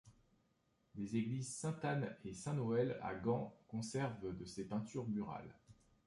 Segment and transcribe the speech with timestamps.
[0.95, 5.53] Les églises Sainte Anne et Saint Noël à Gand conservent de ses peintures murales.